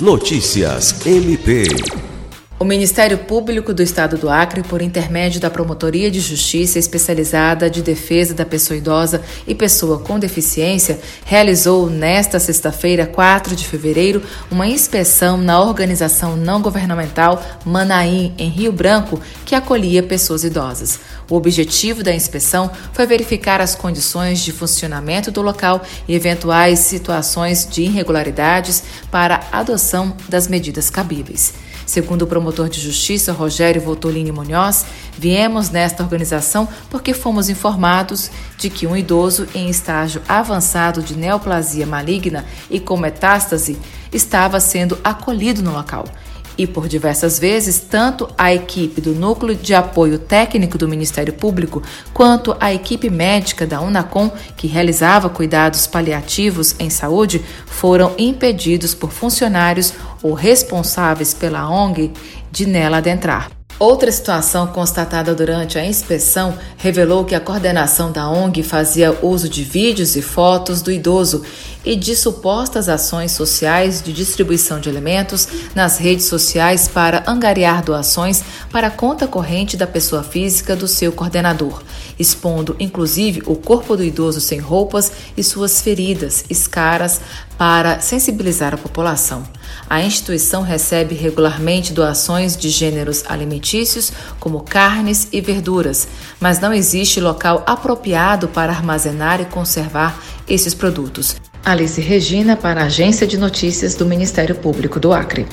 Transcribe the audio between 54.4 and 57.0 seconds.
que realizava cuidados paliativos em